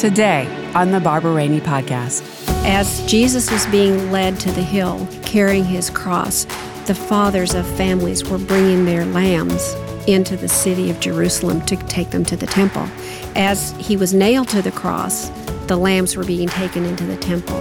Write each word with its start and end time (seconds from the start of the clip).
today 0.00 0.46
on 0.74 0.92
the 0.92 0.98
Barbara 0.98 1.34
Rainey 1.34 1.60
Podcast. 1.60 2.22
As 2.64 3.04
Jesus 3.04 3.50
was 3.50 3.66
being 3.66 4.10
led 4.10 4.40
to 4.40 4.50
the 4.50 4.62
hill 4.62 5.06
carrying 5.26 5.62
his 5.62 5.90
cross, 5.90 6.46
the 6.86 6.94
fathers 6.94 7.54
of 7.54 7.66
families 7.76 8.24
were 8.24 8.38
bringing 8.38 8.86
their 8.86 9.04
lambs 9.04 9.74
into 10.06 10.38
the 10.38 10.48
city 10.48 10.88
of 10.88 10.98
Jerusalem 11.00 11.60
to 11.66 11.76
take 11.76 12.08
them 12.12 12.24
to 12.24 12.36
the 12.36 12.46
temple. 12.46 12.88
As 13.36 13.72
he 13.72 13.94
was 13.98 14.14
nailed 14.14 14.48
to 14.48 14.62
the 14.62 14.72
cross, 14.72 15.28
the 15.66 15.76
lambs 15.76 16.16
were 16.16 16.24
being 16.24 16.48
taken 16.48 16.86
into 16.86 17.04
the 17.04 17.18
temple. 17.18 17.58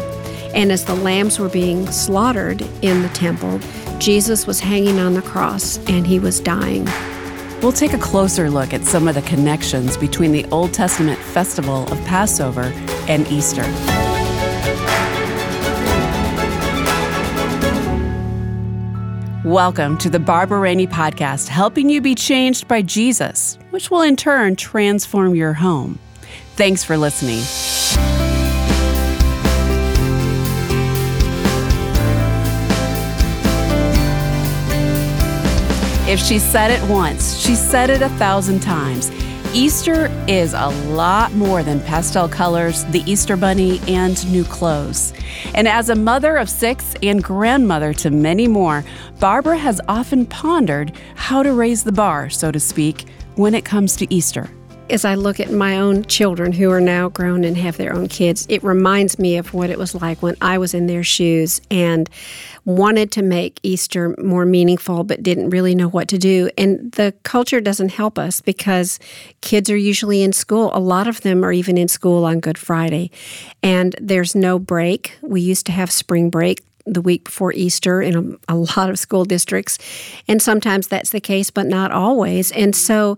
And 0.55 0.71
as 0.71 0.85
the 0.85 0.95
lambs 0.95 1.39
were 1.39 1.49
being 1.49 1.91
slaughtered 1.91 2.61
in 2.81 3.01
the 3.01 3.09
temple, 3.09 3.59
Jesus 3.99 4.47
was 4.47 4.61
hanging 4.61 4.97
on 4.97 5.13
the 5.13 5.21
cross 5.21 5.77
and 5.89 6.07
he 6.07 6.19
was 6.19 6.39
dying. 6.39 6.87
We'll 7.61 7.73
take 7.73 7.91
a 7.91 7.97
closer 7.97 8.49
look 8.49 8.73
at 8.73 8.85
some 8.85 9.09
of 9.09 9.15
the 9.15 9.21
connections 9.23 9.97
between 9.97 10.31
the 10.31 10.45
Old 10.45 10.73
Testament 10.73 11.19
festival 11.19 11.91
of 11.91 11.99
Passover 12.05 12.71
and 13.09 13.27
Easter. 13.27 13.63
Welcome 19.43 19.97
to 19.97 20.09
the 20.09 20.19
Barbara 20.19 20.59
Rainey 20.59 20.87
Podcast, 20.87 21.49
helping 21.49 21.89
you 21.89 21.99
be 21.99 22.15
changed 22.15 22.65
by 22.69 22.81
Jesus, 22.81 23.59
which 23.71 23.91
will 23.91 24.03
in 24.03 24.15
turn 24.15 24.55
transform 24.55 25.35
your 25.35 25.51
home. 25.51 25.99
Thanks 26.55 26.85
for 26.85 26.95
listening. 26.95 27.41
If 36.09 36.19
she 36.19 36.39
said 36.39 36.71
it 36.71 36.81
once, 36.89 37.37
she 37.37 37.53
said 37.53 37.91
it 37.91 38.01
a 38.01 38.09
thousand 38.09 38.61
times. 38.61 39.11
Easter 39.53 40.07
is 40.27 40.55
a 40.55 40.69
lot 40.87 41.31
more 41.33 41.61
than 41.61 41.79
pastel 41.81 42.27
colors, 42.27 42.83
the 42.85 43.03
Easter 43.05 43.37
bunny, 43.37 43.79
and 43.87 44.31
new 44.31 44.43
clothes. 44.43 45.13
And 45.53 45.67
as 45.67 45.89
a 45.89 45.95
mother 45.95 46.37
of 46.37 46.49
six 46.49 46.95
and 47.03 47.23
grandmother 47.23 47.93
to 47.93 48.09
many 48.09 48.47
more, 48.47 48.83
Barbara 49.19 49.59
has 49.59 49.79
often 49.87 50.25
pondered 50.25 50.93
how 51.13 51.43
to 51.43 51.53
raise 51.53 51.83
the 51.83 51.91
bar, 51.91 52.27
so 52.31 52.51
to 52.51 52.59
speak, 52.59 53.05
when 53.35 53.53
it 53.53 53.63
comes 53.63 53.95
to 53.97 54.11
Easter 54.11 54.49
as 54.89 55.05
I 55.05 55.15
look 55.15 55.39
at 55.39 55.51
my 55.51 55.77
own 55.77 56.03
children 56.05 56.51
who 56.51 56.69
are 56.71 56.81
now 56.81 57.09
grown 57.09 57.43
and 57.43 57.55
have 57.57 57.77
their 57.77 57.93
own 57.93 58.07
kids, 58.07 58.45
it 58.49 58.63
reminds 58.63 59.19
me 59.19 59.37
of 59.37 59.53
what 59.53 59.69
it 59.69 59.77
was 59.77 59.93
like 59.95 60.21
when 60.21 60.35
I 60.41 60.57
was 60.57 60.73
in 60.73 60.87
their 60.87 61.03
shoes 61.03 61.61
and 61.69 62.09
wanted 62.65 63.11
to 63.13 63.21
make 63.21 63.59
Easter 63.63 64.15
more 64.17 64.45
meaningful 64.45 65.03
but 65.03 65.23
didn't 65.23 65.49
really 65.49 65.75
know 65.75 65.89
what 65.89 66.07
to 66.09 66.17
do. 66.17 66.49
And 66.57 66.91
the 66.93 67.13
culture 67.23 67.61
doesn't 67.61 67.89
help 67.89 68.19
us 68.19 68.41
because 68.41 68.99
kids 69.41 69.69
are 69.69 69.77
usually 69.77 70.23
in 70.23 70.33
school. 70.33 70.71
A 70.73 70.79
lot 70.79 71.07
of 71.07 71.21
them 71.21 71.43
are 71.43 71.51
even 71.51 71.77
in 71.77 71.87
school 71.87 72.25
on 72.25 72.39
Good 72.39 72.57
Friday. 72.57 73.11
And 73.63 73.95
there's 73.99 74.35
no 74.35 74.59
break. 74.59 75.17
We 75.21 75.41
used 75.41 75.65
to 75.67 75.71
have 75.71 75.91
spring 75.91 76.29
break 76.29 76.63
the 76.85 77.01
week 77.01 77.25
before 77.25 77.53
Easter 77.53 78.01
in 78.01 78.39
a, 78.47 78.53
a, 78.53 78.55
lot 78.55 78.89
of 78.89 78.97
school 78.97 79.25
districts. 79.25 79.77
And 80.27 80.41
sometimes 80.41 80.87
that's 80.87 81.11
the 81.11 81.21
case, 81.21 81.51
but 81.51 81.67
not 81.67 81.91
always. 81.91 82.51
And 82.51 82.75
so 82.75 83.17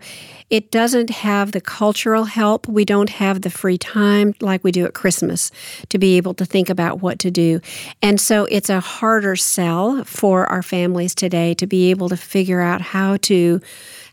it 0.51 0.69
doesn't 0.69 1.09
have 1.09 1.53
the 1.53 1.61
cultural 1.61 2.25
help. 2.25 2.67
We 2.67 2.83
don't 2.83 3.09
have 3.09 3.41
the 3.41 3.49
free 3.49 3.77
time 3.77 4.35
like 4.41 4.65
we 4.65 4.73
do 4.73 4.85
at 4.85 4.93
Christmas 4.93 5.49
to 5.87 5.97
be 5.97 6.17
able 6.17 6.33
to 6.35 6.45
think 6.45 6.69
about 6.69 7.01
what 7.01 7.19
to 7.19 7.31
do. 7.31 7.61
And 8.01 8.19
so 8.19 8.45
it's 8.51 8.69
a 8.69 8.81
harder 8.81 9.37
sell 9.37 10.03
for 10.03 10.45
our 10.47 10.61
families 10.61 11.15
today 11.15 11.53
to 11.53 11.65
be 11.65 11.89
able 11.89 12.09
to 12.09 12.17
figure 12.17 12.59
out 12.59 12.81
how 12.81 13.15
to 13.17 13.61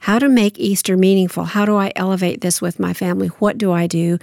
how 0.00 0.20
to 0.20 0.28
make 0.28 0.56
Easter 0.61 0.97
meaningful. 0.97 1.42
How 1.42 1.64
do 1.64 1.75
I 1.75 1.91
elevate 1.97 2.41
this 2.41 2.62
with 2.62 2.78
my 2.78 2.94
family? 2.94 3.27
What 3.41 3.59
do 3.59 3.72
I 3.72 3.89
do? 3.89 4.19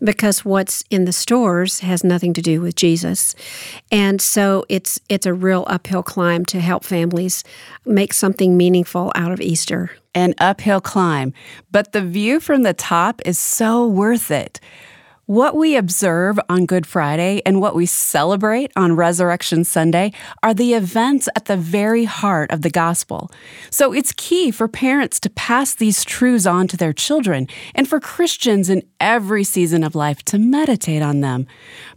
Because 0.00 0.44
what's 0.44 0.84
in 0.88 1.04
the 1.04 1.12
stores 1.12 1.80
has 1.80 2.04
nothing 2.04 2.32
to 2.34 2.42
do 2.42 2.60
with 2.60 2.76
Jesus. 2.76 3.34
And 3.90 4.22
so 4.22 4.64
it's 4.68 5.00
it's 5.08 5.26
a 5.26 5.34
real 5.34 5.64
uphill 5.66 6.04
climb 6.04 6.44
to 6.46 6.60
help 6.60 6.84
families 6.84 7.42
make 7.84 8.12
something 8.12 8.56
meaningful 8.56 9.10
out 9.16 9.32
of 9.32 9.40
Easter. 9.40 9.90
An 10.16 10.34
uphill 10.38 10.80
climb, 10.80 11.34
but 11.70 11.92
the 11.92 12.00
view 12.00 12.40
from 12.40 12.62
the 12.62 12.72
top 12.72 13.20
is 13.26 13.38
so 13.38 13.86
worth 13.86 14.30
it. 14.30 14.60
What 15.26 15.56
we 15.56 15.76
observe 15.76 16.40
on 16.48 16.64
Good 16.64 16.86
Friday 16.86 17.42
and 17.44 17.60
what 17.60 17.74
we 17.74 17.84
celebrate 17.84 18.72
on 18.76 18.96
Resurrection 18.96 19.62
Sunday 19.62 20.12
are 20.42 20.54
the 20.54 20.72
events 20.72 21.28
at 21.36 21.44
the 21.44 21.56
very 21.58 22.04
heart 22.04 22.50
of 22.50 22.62
the 22.62 22.70
gospel. 22.70 23.30
So 23.70 23.92
it's 23.92 24.12
key 24.12 24.50
for 24.50 24.68
parents 24.68 25.20
to 25.20 25.28
pass 25.28 25.74
these 25.74 26.02
truths 26.02 26.46
on 26.46 26.66
to 26.68 26.78
their 26.78 26.94
children 26.94 27.46
and 27.74 27.86
for 27.86 28.00
Christians 28.00 28.70
in 28.70 28.84
every 29.00 29.44
season 29.44 29.84
of 29.84 29.94
life 29.94 30.22
to 30.26 30.38
meditate 30.38 31.02
on 31.02 31.20
them. 31.20 31.46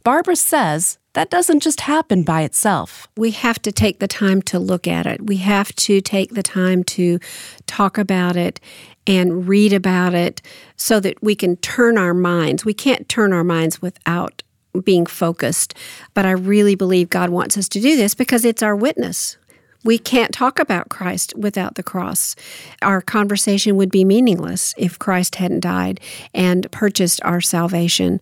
Barbara 0.04 0.36
says 0.36 0.98
that 1.14 1.30
doesn't 1.30 1.62
just 1.62 1.82
happen 1.82 2.24
by 2.24 2.42
itself. 2.42 3.08
We 3.18 3.32
have 3.32 3.62
to 3.64 3.72
take 3.72 4.00
the 4.00 4.08
time 4.08 4.42
to 4.44 4.60
look 4.60 4.88
at 4.88 5.06
it. 5.06 5.26
We 5.26 5.38
have 5.38 5.74
to 5.78 6.02
take 6.02 6.34
the 6.34 6.44
time 6.44 6.84
to 6.86 7.20
talk 7.66 7.98
about 7.98 8.36
it 8.36 8.60
and 9.08 9.48
read 9.48 9.74
about 9.74 10.14
it 10.14 10.42
so 10.76 11.00
that 11.00 11.22
we 11.24 11.36
can 11.36 11.58
turn 11.58 11.98
our 11.98 12.14
minds. 12.14 12.64
We 12.64 12.74
can't 12.74 13.10
turn 13.10 13.34
our 13.34 13.44
minds 13.44 13.82
without 13.82 14.44
being 14.84 15.08
focused, 15.08 15.74
but 16.14 16.26
I 16.26 16.32
really 16.32 16.76
believe 16.76 17.10
God 17.10 17.32
wants 17.32 17.58
us 17.58 17.68
to 17.70 17.82
do 17.82 17.96
this 17.96 18.14
because 18.14 18.46
it's 18.46 18.62
our 18.62 18.76
witness. 18.76 19.38
We 19.84 19.98
can't 19.98 20.34
talk 20.34 20.60
about 20.60 20.90
Christ 20.90 21.34
without 21.38 21.76
the 21.76 21.84
cross. 21.84 22.36
Our 22.82 23.00
conversation 23.00 23.78
would 23.78 23.90
be 23.90 24.04
meaningless 24.04 24.74
if 24.78 25.00
Christ 25.00 25.36
hadn't 25.36 25.62
died 25.62 26.02
and 26.34 26.70
purchased 26.72 27.22
our 27.24 27.40
salvation. 27.40 28.20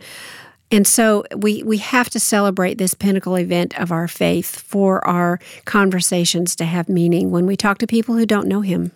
And 0.72 0.86
so 0.86 1.24
we, 1.36 1.64
we 1.64 1.78
have 1.78 2.10
to 2.10 2.20
celebrate 2.20 2.78
this 2.78 2.94
pinnacle 2.94 3.36
event 3.36 3.78
of 3.80 3.92
our 3.92 4.08
faith 4.08 4.60
for 4.62 5.06
our 5.08 5.40
conversations 5.66 6.56
to 6.58 6.66
have 6.66 6.90
meaning 6.90 7.32
when 7.32 7.46
we 7.46 7.56
talk 7.56 7.78
to 7.80 7.88
people 7.88 8.16
who 8.16 8.26
don't 8.26 8.48
know 8.48 8.62
Him. 8.62 8.92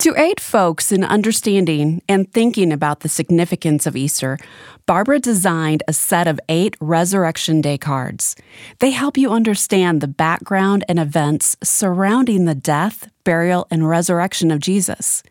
To 0.00 0.16
aid 0.16 0.40
folks 0.40 0.92
in 0.92 1.04
understanding 1.04 2.00
and 2.08 2.32
thinking 2.32 2.72
about 2.72 3.00
the 3.00 3.08
significance 3.08 3.86
of 3.86 3.96
Easter, 3.96 4.38
Barbara 4.86 5.18
designed 5.18 5.82
a 5.86 5.92
set 5.92 6.26
of 6.26 6.40
eight 6.48 6.74
Resurrection 6.80 7.60
Day 7.60 7.76
cards. 7.76 8.34
They 8.78 8.92
help 8.92 9.18
you 9.18 9.30
understand 9.30 10.00
the 10.00 10.08
background 10.08 10.84
and 10.88 10.98
events 10.98 11.56
surrounding 11.62 12.46
the 12.46 12.54
death, 12.54 13.10
burial, 13.24 13.66
and 13.70 13.88
resurrection 13.88 14.50
of 14.50 14.60
Jesus. 14.60 15.22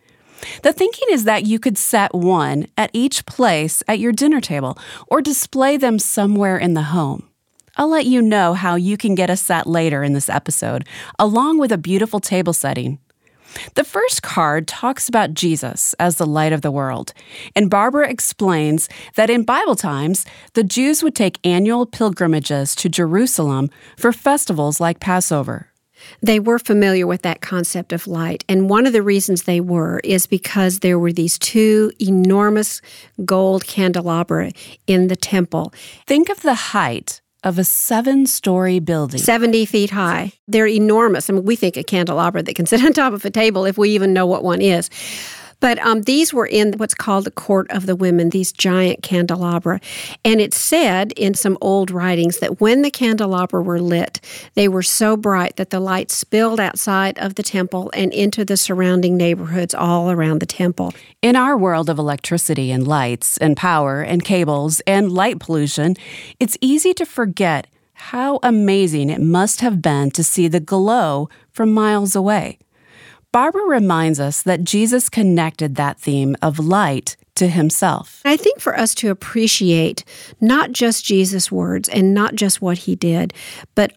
The 0.63 0.73
thinking 0.73 1.07
is 1.11 1.23
that 1.23 1.45
you 1.45 1.59
could 1.59 1.77
set 1.77 2.13
one 2.13 2.67
at 2.77 2.91
each 2.93 3.25
place 3.25 3.83
at 3.87 3.99
your 3.99 4.11
dinner 4.11 4.41
table 4.41 4.77
or 5.07 5.21
display 5.21 5.77
them 5.77 5.99
somewhere 5.99 6.57
in 6.57 6.73
the 6.73 6.83
home. 6.83 7.29
I'll 7.77 7.89
let 7.89 8.05
you 8.05 8.21
know 8.21 8.53
how 8.53 8.75
you 8.75 8.97
can 8.97 9.15
get 9.15 9.29
a 9.29 9.37
set 9.37 9.67
later 9.67 10.03
in 10.03 10.13
this 10.13 10.29
episode, 10.29 10.85
along 11.17 11.59
with 11.59 11.71
a 11.71 11.77
beautiful 11.77 12.19
table 12.19 12.53
setting 12.53 12.99
the 13.75 13.83
first 13.83 14.21
card 14.21 14.67
talks 14.67 15.09
about 15.09 15.33
Jesus 15.33 15.93
as 15.99 16.17
the 16.17 16.25
light 16.25 16.53
of 16.53 16.61
the 16.61 16.71
world, 16.71 17.13
and 17.55 17.69
Barbara 17.69 18.09
explains 18.09 18.89
that 19.15 19.29
in 19.29 19.43
Bible 19.43 19.75
times, 19.75 20.25
the 20.53 20.63
Jews 20.63 21.03
would 21.03 21.15
take 21.15 21.39
annual 21.43 21.85
pilgrimages 21.85 22.75
to 22.75 22.89
Jerusalem 22.89 23.69
for 23.97 24.13
festivals 24.13 24.79
like 24.79 24.99
Passover. 24.99 25.68
They 26.21 26.39
were 26.39 26.59
familiar 26.59 27.07
with 27.07 27.21
that 27.23 27.41
concept 27.41 27.93
of 27.93 28.07
light. 28.07 28.43
And 28.47 28.69
one 28.69 28.85
of 28.85 28.93
the 28.93 29.01
reasons 29.01 29.43
they 29.43 29.61
were 29.61 29.99
is 30.03 30.27
because 30.27 30.79
there 30.79 30.99
were 30.99 31.13
these 31.13 31.37
two 31.39 31.91
enormous 31.99 32.81
gold 33.25 33.65
candelabra 33.65 34.51
in 34.87 35.07
the 35.07 35.15
temple. 35.15 35.73
Think 36.07 36.29
of 36.29 36.41
the 36.41 36.53
height 36.53 37.21
of 37.43 37.57
a 37.57 37.63
seven 37.63 38.25
story 38.25 38.79
building. 38.79 39.19
70 39.19 39.65
feet 39.65 39.91
high. 39.91 40.33
They're 40.47 40.67
enormous. 40.67 41.29
I 41.29 41.33
mean, 41.33 41.45
we 41.45 41.55
think 41.55 41.77
a 41.77 41.83
candelabra 41.83 42.43
that 42.43 42.55
can 42.55 42.65
sit 42.65 42.83
on 42.85 42.93
top 42.93 43.13
of 43.13 43.23
a 43.23 43.29
table 43.29 43.65
if 43.65 43.77
we 43.77 43.89
even 43.91 44.13
know 44.13 44.25
what 44.25 44.43
one 44.43 44.61
is. 44.61 44.89
But 45.59 45.79
um, 45.79 46.03
these 46.03 46.33
were 46.33 46.45
in 46.45 46.73
what's 46.73 46.93
called 46.93 47.25
the 47.25 47.31
Court 47.31 47.69
of 47.71 47.85
the 47.85 47.95
Women, 47.95 48.29
these 48.29 48.51
giant 48.51 49.03
candelabra. 49.03 49.81
And 50.23 50.39
it 50.39 50.53
said 50.53 51.11
in 51.13 51.33
some 51.33 51.57
old 51.59 51.91
writings 51.91 52.39
that 52.39 52.61
when 52.61 52.81
the 52.81 52.91
candelabra 52.91 53.61
were 53.61 53.79
lit, 53.79 54.21
they 54.55 54.67
were 54.67 54.83
so 54.83 55.17
bright 55.17 55.57
that 55.57 55.69
the 55.69 55.79
light 55.79 56.11
spilled 56.11 56.59
outside 56.59 57.19
of 57.19 57.35
the 57.35 57.43
temple 57.43 57.91
and 57.93 58.13
into 58.13 58.45
the 58.45 58.57
surrounding 58.57 59.17
neighborhoods 59.17 59.73
all 59.73 60.11
around 60.11 60.39
the 60.39 60.45
temple. 60.45 60.93
In 61.21 61.35
our 61.35 61.57
world 61.57 61.89
of 61.89 61.99
electricity 61.99 62.71
and 62.71 62.87
lights 62.87 63.37
and 63.37 63.57
power 63.57 64.01
and 64.01 64.23
cables 64.23 64.79
and 64.81 65.11
light 65.11 65.39
pollution, 65.39 65.95
it's 66.39 66.57
easy 66.61 66.93
to 66.93 67.05
forget 67.05 67.67
how 67.93 68.39
amazing 68.41 69.09
it 69.09 69.21
must 69.21 69.59
have 69.59 69.81
been 69.81 70.09
to 70.11 70.23
see 70.23 70.47
the 70.47 70.61
glow 70.61 71.27
from 71.51 71.73
miles 71.73 72.15
away. 72.15 72.57
Barbara 73.31 73.63
reminds 73.63 74.19
us 74.19 74.41
that 74.43 74.63
Jesus 74.63 75.07
connected 75.07 75.75
that 75.75 75.99
theme 75.99 76.35
of 76.41 76.57
light 76.57 77.15
to 77.35 77.47
himself. 77.47 78.21
I 78.25 78.37
think 78.37 78.59
for 78.59 78.77
us 78.77 78.95
to 78.95 79.11
appreciate 79.11 80.03
not 80.41 80.71
just 80.71 81.05
Jesus' 81.05 81.51
words 81.51 81.87
and 81.87 82.13
not 82.13 82.33
just 82.35 82.61
what 82.61 82.79
he 82.79 82.95
did, 82.95 83.33
but 83.75 83.93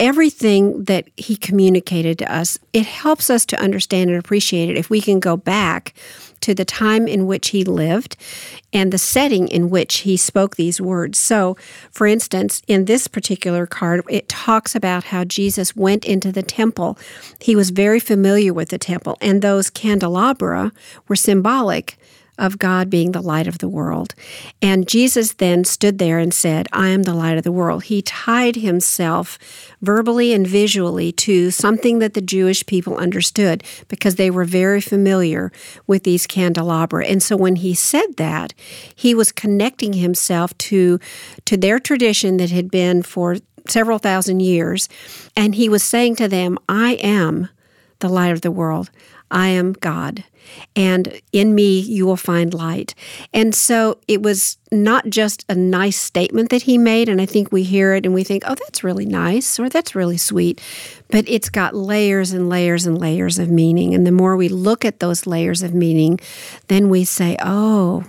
everything 0.00 0.84
that 0.84 1.08
he 1.16 1.36
communicated 1.36 2.18
to 2.18 2.32
us, 2.32 2.58
it 2.72 2.84
helps 2.84 3.30
us 3.30 3.46
to 3.46 3.60
understand 3.60 4.10
and 4.10 4.18
appreciate 4.18 4.68
it 4.68 4.76
if 4.76 4.90
we 4.90 5.00
can 5.00 5.20
go 5.20 5.36
back 5.36 5.94
to 6.44 6.54
the 6.54 6.64
time 6.64 7.08
in 7.08 7.26
which 7.26 7.48
he 7.48 7.64
lived 7.64 8.16
and 8.72 8.92
the 8.92 8.98
setting 8.98 9.48
in 9.48 9.70
which 9.70 9.98
he 9.98 10.16
spoke 10.16 10.56
these 10.56 10.80
words. 10.80 11.18
So, 11.18 11.56
for 11.90 12.06
instance, 12.06 12.60
in 12.68 12.84
this 12.84 13.08
particular 13.08 13.66
card, 13.66 14.04
it 14.10 14.28
talks 14.28 14.74
about 14.74 15.04
how 15.04 15.24
Jesus 15.24 15.74
went 15.74 16.04
into 16.04 16.30
the 16.30 16.42
temple. 16.42 16.98
He 17.40 17.56
was 17.56 17.70
very 17.70 18.00
familiar 18.00 18.52
with 18.52 18.68
the 18.68 18.78
temple, 18.78 19.16
and 19.20 19.40
those 19.40 19.70
candelabra 19.70 20.72
were 21.08 21.16
symbolic 21.16 21.96
of 22.38 22.58
God 22.58 22.90
being 22.90 23.12
the 23.12 23.22
light 23.22 23.46
of 23.46 23.58
the 23.58 23.68
world. 23.68 24.14
And 24.60 24.88
Jesus 24.88 25.34
then 25.34 25.64
stood 25.64 25.98
there 25.98 26.18
and 26.18 26.34
said, 26.34 26.66
I 26.72 26.88
am 26.88 27.04
the 27.04 27.14
light 27.14 27.38
of 27.38 27.44
the 27.44 27.52
world. 27.52 27.84
He 27.84 28.02
tied 28.02 28.56
himself 28.56 29.38
verbally 29.82 30.32
and 30.32 30.46
visually 30.46 31.12
to 31.12 31.50
something 31.50 31.98
that 32.00 32.14
the 32.14 32.20
Jewish 32.20 32.66
people 32.66 32.96
understood 32.96 33.62
because 33.88 34.16
they 34.16 34.30
were 34.30 34.44
very 34.44 34.80
familiar 34.80 35.52
with 35.86 36.02
these 36.02 36.26
candelabra. 36.26 37.06
And 37.06 37.22
so 37.22 37.36
when 37.36 37.56
he 37.56 37.74
said 37.74 38.16
that, 38.16 38.54
he 38.94 39.14
was 39.14 39.32
connecting 39.32 39.92
himself 39.92 40.56
to, 40.58 40.98
to 41.44 41.56
their 41.56 41.78
tradition 41.78 42.38
that 42.38 42.50
had 42.50 42.70
been 42.70 43.02
for 43.02 43.36
several 43.68 43.98
thousand 43.98 44.40
years. 44.40 44.88
And 45.36 45.54
he 45.54 45.68
was 45.68 45.82
saying 45.82 46.16
to 46.16 46.28
them, 46.28 46.58
I 46.68 46.94
am 46.94 47.48
the 48.00 48.08
light 48.08 48.32
of 48.32 48.42
the 48.42 48.50
world. 48.50 48.90
I 49.34 49.48
am 49.48 49.72
God, 49.72 50.22
and 50.76 51.20
in 51.32 51.56
me 51.56 51.80
you 51.80 52.06
will 52.06 52.16
find 52.16 52.54
light. 52.54 52.94
And 53.32 53.52
so 53.52 53.98
it 54.06 54.22
was 54.22 54.58
not 54.70 55.08
just 55.08 55.44
a 55.48 55.56
nice 55.56 55.98
statement 55.98 56.50
that 56.50 56.62
he 56.62 56.78
made, 56.78 57.08
and 57.08 57.20
I 57.20 57.26
think 57.26 57.50
we 57.50 57.64
hear 57.64 57.94
it 57.94 58.06
and 58.06 58.14
we 58.14 58.22
think, 58.22 58.44
oh, 58.46 58.54
that's 58.54 58.84
really 58.84 59.06
nice 59.06 59.58
or 59.58 59.68
that's 59.68 59.96
really 59.96 60.16
sweet, 60.16 60.60
but 61.10 61.28
it's 61.28 61.48
got 61.48 61.74
layers 61.74 62.32
and 62.32 62.48
layers 62.48 62.86
and 62.86 62.96
layers 62.96 63.40
of 63.40 63.50
meaning. 63.50 63.92
And 63.92 64.06
the 64.06 64.12
more 64.12 64.36
we 64.36 64.48
look 64.48 64.84
at 64.84 65.00
those 65.00 65.26
layers 65.26 65.62
of 65.62 65.74
meaning, 65.74 66.20
then 66.68 66.88
we 66.88 67.04
say, 67.04 67.36
oh, 67.42 68.04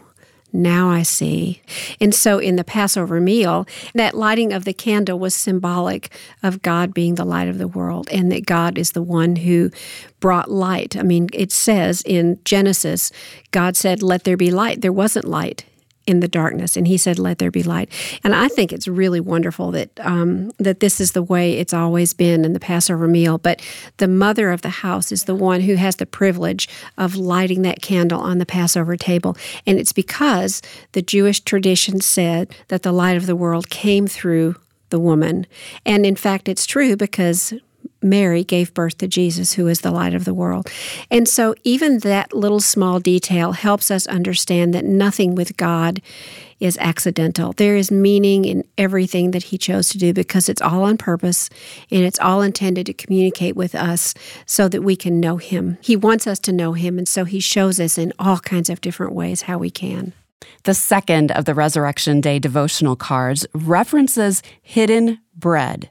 now 0.54 0.90
I 0.90 1.04
see. 1.04 1.62
And 2.00 2.14
so 2.14 2.40
in 2.40 2.56
the 2.56 2.64
Passover 2.64 3.20
meal, 3.20 3.68
that 3.94 4.16
lighting 4.16 4.54
of 4.54 4.64
the 4.64 4.74
candle 4.74 5.20
was 5.20 5.36
symbolic 5.36 6.12
of 6.42 6.62
God 6.62 6.94
being 6.94 7.16
the 7.16 7.26
light 7.26 7.48
of 7.48 7.58
the 7.58 7.68
world 7.68 8.08
and 8.12 8.32
that 8.32 8.46
God 8.46 8.78
is 8.78 8.92
the 8.92 9.02
one 9.02 9.36
who 9.38 9.72
brought 10.20 10.50
light. 10.50 10.96
I 10.96 11.04
mean, 11.04 11.30
it 11.34 11.52
says 11.52 12.02
in 12.06 12.40
Genesis, 12.46 13.12
God 13.52 13.76
said, 13.76 14.02
Let 14.02 14.24
there 14.24 14.38
be 14.38 14.52
light. 14.52 14.82
There 14.82 14.94
wasn't 14.94 15.26
light 15.26 15.66
in 16.07 16.19
the 16.19 16.28
darkness, 16.28 16.78
and 16.78 16.88
He 16.88 16.98
said, 16.98 17.19
"Let 17.19 17.38
there 17.38 17.52
be 17.52 17.63
light." 17.63 17.90
And 18.24 18.36
I 18.36 18.48
think 18.48 18.72
it's 18.72 18.88
really 18.88 19.19
wonderful 19.19 19.72
that 19.72 19.90
um, 20.00 20.52
that 20.57 20.80
this 20.80 21.02
is 21.02 21.12
the 21.12 21.24
way 21.24 21.54
it's 21.54 21.74
always 21.74 22.13
been 22.13 22.46
in 22.46 22.54
the 22.54 22.60
Passover 22.60 23.07
meal. 23.07 23.38
But 23.38 23.62
the 23.98 24.07
mother 24.07 24.52
of 24.52 24.62
the 24.62 24.69
house 24.69 25.12
is 25.12 25.24
the 25.24 25.36
one 25.36 25.62
who 25.62 25.75
has 25.75 25.98
the 25.98 26.06
privilege 26.06 26.68
of 26.98 27.16
lighting 27.16 27.62
that 27.63 27.81
candle 27.81 28.22
on 28.22 28.38
the 28.38 28.46
Passover 28.46 28.98
table, 28.98 29.36
and 29.66 29.80
it's 29.80 29.94
because 29.94 30.62
the 30.92 31.02
Jewish 31.02 31.42
tradition 31.42 32.02
said 32.02 32.56
that 32.68 32.84
the 32.84 32.94
light 32.94 33.18
of 33.18 33.25
the 33.25 33.36
world 33.36 33.69
came 33.69 34.08
through 34.08 34.56
the 34.90 35.00
woman, 35.00 35.48
and 35.86 36.06
in 36.06 36.16
fact, 36.16 36.48
it's 36.48 36.66
true 36.66 36.96
because 36.96 37.54
Mary 38.06 38.44
gave 38.44 38.74
birth 38.74 39.00
to 39.00 39.07
Jesus, 39.07 39.54
who 39.54 39.68
is 39.68 39.81
the 39.81 39.92
light 39.92 40.13
of 40.13 40.24
the 40.24 40.34
world. 40.34 40.69
And 41.12 41.28
so, 41.28 41.56
even 41.63 42.00
that 42.00 42.34
little 42.34 42.60
small 42.60 43.00
detail 43.00 43.54
helps 43.54 43.92
us 43.92 44.07
understand 44.07 44.74
that 44.74 44.86
nothing 44.86 45.36
with 45.36 45.57
God 45.57 46.02
is 46.60 46.78
accidental. 46.78 47.52
There 47.54 47.75
is 47.75 47.92
meaning 47.92 48.46
in 48.46 48.63
everything 48.78 49.31
that 49.31 49.44
He 49.44 49.57
chose 49.57 49.90
to 49.90 49.98
do 49.98 50.13
because 50.13 50.48
it's 50.48 50.62
all 50.62 50.84
on 50.84 50.98
purpose 50.98 51.50
and 51.92 52.06
it's 52.06 52.19
all 52.19 52.42
intended 52.42 52.86
to 52.86 52.94
communicate 52.94 53.56
with 53.56 53.75
us 53.75 54.13
so 54.46 54.69
that 54.69 54.84
we 54.84 54.96
can 54.96 55.19
know 55.19 55.38
Him. 55.38 55.78
He 55.81 55.96
wants 55.96 56.28
us 56.28 56.40
to 56.40 56.54
know 56.54 56.74
Him, 56.74 56.98
and 56.98 57.08
so 57.08 57.25
He 57.25 57.40
shows 57.40 57.80
us 57.80 57.98
in 57.98 58.13
all 58.19 58.40
kinds 58.40 58.69
of 58.69 58.81
different 58.81 59.13
ways 59.13 59.44
how 59.44 59.58
we 59.58 59.69
can. 59.69 60.13
The 60.63 60.74
second 60.74 61.31
of 61.31 61.46
the 61.46 61.54
Resurrection 61.54 62.22
Day 62.22 62.40
devotional 62.40 62.96
cards 62.96 63.46
references 63.54 64.42
hidden 64.62 65.19
bread. 65.36 65.90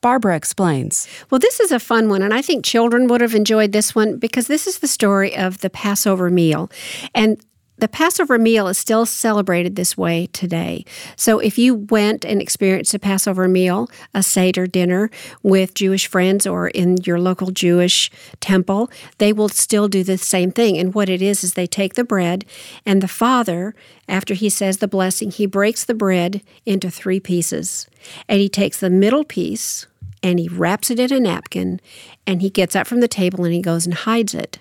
Barbara 0.00 0.36
explains. 0.36 1.08
Well, 1.28 1.40
this 1.40 1.58
is 1.58 1.72
a 1.72 1.80
fun 1.80 2.08
one, 2.08 2.22
and 2.22 2.32
I 2.32 2.40
think 2.40 2.64
children 2.64 3.08
would 3.08 3.20
have 3.20 3.34
enjoyed 3.34 3.72
this 3.72 3.94
one 3.94 4.18
because 4.18 4.46
this 4.46 4.66
is 4.66 4.78
the 4.78 4.86
story 4.86 5.36
of 5.36 5.58
the 5.58 5.70
Passover 5.70 6.30
meal. 6.30 6.70
And 7.14 7.42
the 7.78 7.88
Passover 7.88 8.38
meal 8.38 8.66
is 8.66 8.76
still 8.76 9.06
celebrated 9.06 9.76
this 9.76 9.96
way 9.96 10.26
today. 10.32 10.84
So 11.14 11.38
if 11.38 11.58
you 11.58 11.74
went 11.74 12.24
and 12.24 12.42
experienced 12.42 12.92
a 12.94 12.98
Passover 12.98 13.46
meal, 13.46 13.88
a 14.12 14.22
Seder 14.22 14.66
dinner 14.66 15.10
with 15.44 15.74
Jewish 15.74 16.08
friends 16.08 16.44
or 16.44 16.68
in 16.68 16.96
your 17.04 17.20
local 17.20 17.52
Jewish 17.52 18.10
temple, 18.40 18.90
they 19.18 19.32
will 19.32 19.48
still 19.48 19.86
do 19.86 20.02
the 20.02 20.18
same 20.18 20.50
thing. 20.50 20.76
And 20.76 20.92
what 20.92 21.08
it 21.08 21.22
is, 21.22 21.44
is 21.44 21.54
they 21.54 21.68
take 21.68 21.94
the 21.94 22.02
bread, 22.02 22.44
and 22.84 23.00
the 23.00 23.08
father, 23.08 23.74
after 24.08 24.34
he 24.34 24.48
says 24.48 24.78
the 24.78 24.88
blessing, 24.88 25.30
he 25.30 25.46
breaks 25.46 25.84
the 25.84 25.94
bread 25.94 26.42
into 26.66 26.90
three 26.90 27.20
pieces. 27.20 27.86
And 28.28 28.40
he 28.40 28.48
takes 28.48 28.80
the 28.80 28.90
middle 28.90 29.24
piece 29.24 29.86
and 30.22 30.38
he 30.38 30.48
wraps 30.48 30.90
it 30.90 30.98
in 30.98 31.12
a 31.12 31.20
napkin, 31.20 31.80
and 32.26 32.42
he 32.42 32.50
gets 32.50 32.76
up 32.76 32.86
from 32.86 33.00
the 33.00 33.08
table 33.08 33.44
and 33.44 33.54
he 33.54 33.62
goes 33.62 33.86
and 33.86 33.94
hides 33.94 34.34
it. 34.34 34.58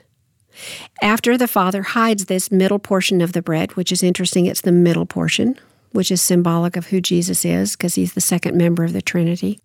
After 1.02 1.38
the 1.38 1.48
Father 1.48 1.84
hides 1.84 2.26
this 2.26 2.52
middle 2.52 2.80
portion 2.80 3.22
of 3.22 3.34
the 3.34 3.42
bread, 3.42 3.76
which 3.76 3.92
is 3.92 4.04
interesting, 4.04 4.46
it's 4.46 4.62
the 4.62 4.72
middle 4.72 5.06
portion, 5.06 5.60
which 5.92 6.12
is 6.12 6.22
symbolic 6.22 6.76
of 6.76 6.88
who 6.88 7.00
Jesus 7.00 7.46
is 7.46 7.76
because 7.76 7.96
he's 7.96 8.14
the 8.14 8.22
second 8.22 8.58
member 8.58 8.84
of 8.84 8.94
the 8.94 9.02
Trinity. 9.02 9.60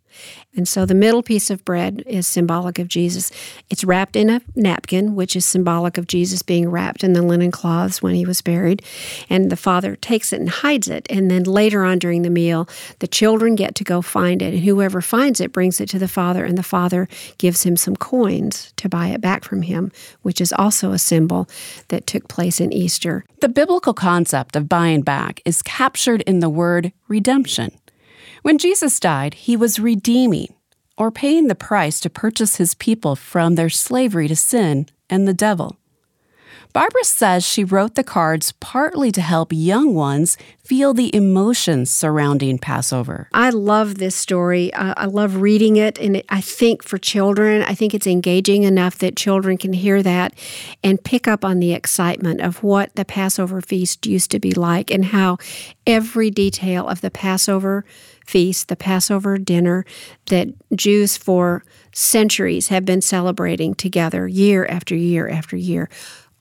And 0.55 0.69
so 0.69 0.85
the 0.85 0.95
middle 0.95 1.23
piece 1.23 1.51
of 1.51 1.65
bread 1.65 2.03
is 2.07 2.27
symbolic 2.27 2.79
of 2.79 2.89
Jesus. 2.89 3.31
It's 3.71 3.85
wrapped 3.85 4.17
in 4.17 4.29
a 4.29 4.43
napkin, 4.55 5.15
which 5.15 5.35
is 5.35 5.45
symbolic 5.45 5.97
of 5.97 6.07
Jesus 6.07 6.43
being 6.43 6.69
wrapped 6.69 7.03
in 7.03 7.15
the 7.15 7.23
linen 7.23 7.51
cloths 7.51 8.03
when 8.03 8.15
he 8.15 8.27
was 8.27 8.43
buried. 8.43 8.83
And 9.31 9.51
the 9.51 9.57
father 9.57 9.97
takes 9.97 10.33
it 10.33 10.41
and 10.41 10.51
hides 10.51 10.89
it. 10.89 11.07
And 11.09 11.31
then 11.31 11.45
later 11.45 11.85
on 11.85 11.99
during 11.99 12.23
the 12.23 12.31
meal, 12.31 12.69
the 12.99 13.07
children 13.07 13.55
get 13.55 13.75
to 13.77 13.85
go 13.85 14.03
find 14.03 14.43
it. 14.43 14.55
And 14.55 14.63
whoever 14.63 15.01
finds 15.01 15.41
it 15.41 15.53
brings 15.53 15.81
it 15.81 15.89
to 15.91 15.99
the 15.99 16.09
father, 16.09 16.45
and 16.45 16.59
the 16.59 16.63
father 16.63 17.09
gives 17.39 17.63
him 17.63 17.77
some 17.77 17.97
coins 17.97 18.73
to 18.77 18.89
buy 18.89 19.09
it 19.09 19.21
back 19.21 19.45
from 19.45 19.63
him, 19.63 19.91
which 20.23 20.41
is 20.41 20.53
also 20.53 20.93
a 20.93 20.99
symbol 20.99 21.49
that 21.89 22.07
took 22.07 22.29
place 22.29 22.61
in 22.61 22.73
Easter. 22.73 23.25
The 23.41 23.49
biblical 23.49 23.95
concept 23.95 24.57
of 24.57 24.69
buying 24.69 25.03
back 25.03 25.41
is 25.45 25.63
captured 25.63 26.23
in 26.23 26.41
the 26.41 26.51
word 26.51 26.93
redemption. 27.09 27.73
When 28.43 28.59
Jesus 28.59 28.99
died, 28.99 29.35
he 29.35 29.57
was 29.57 29.79
redeeming 29.79 30.53
or 30.99 31.13
paying 31.13 31.47
the 31.47 31.55
price 31.55 32.01
to 32.01 32.11
purchase 32.11 32.57
his 32.57 32.75
people 32.75 33.15
from 33.15 33.55
their 33.55 33.71
slavery 33.71 34.27
to 34.27 34.37
sin 34.37 34.87
and 35.09 35.27
the 35.27 35.35
devil. 35.35 35.79
Barbara 36.73 37.05
says 37.05 37.47
she 37.47 37.65
wrote 37.65 37.97
the 37.97 38.03
cards 38.03 38.53
partly 38.53 39.13
to 39.13 39.21
help 39.21 39.53
young 39.53 39.95
ones 39.95 40.39
feel 40.65 40.95
the 40.95 41.15
emotions 41.15 41.91
surrounding 41.91 42.59
Passover. 42.59 43.29
I 43.33 43.51
love 43.51 43.99
this 43.99 44.17
story. 44.17 44.73
Uh, 44.73 44.95
I 44.97 45.05
love 45.05 45.37
reading 45.37 45.77
it. 45.77 45.99
And 45.99 46.23
I 46.31 46.41
think 46.41 46.83
for 46.83 46.97
children, 46.97 47.63
I 47.63 47.75
think 47.75 47.93
it's 47.93 48.07
engaging 48.07 48.63
enough 48.63 48.97
that 48.99 49.17
children 49.17 49.59
can 49.59 49.75
hear 49.75 50.03
that 50.03 50.33
and 50.83 51.03
pick 51.05 51.29
up 51.29 51.45
on 51.45 51.61
the 51.61 51.75
excitement 51.75 52.41
of 52.41 52.63
what 52.63 52.95
the 52.97 53.05
Passover 53.05 53.61
feast 53.61 54.07
used 54.07 54.31
to 54.31 54.41
be 54.41 54.53
like 54.53 54.91
and 54.91 55.07
how 55.07 55.37
every 55.87 56.31
detail 56.31 56.89
of 56.89 57.03
the 57.03 57.11
Passover 57.11 57.85
feast, 58.27 58.69
the 58.69 58.77
Passover 58.77 59.39
dinner 59.39 59.85
that 60.27 60.49
Jews 60.75 61.17
for 61.17 61.65
centuries 61.93 62.69
have 62.69 62.85
been 62.85 63.01
celebrating 63.01 63.75
together 63.75 64.27
year 64.29 64.67
after 64.67 64.95
year 64.95 65.29
after 65.29 65.57
year 65.57 65.89